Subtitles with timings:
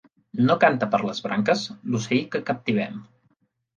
[0.45, 1.67] No canta per les branques
[1.97, 2.99] l'ocell que captivem.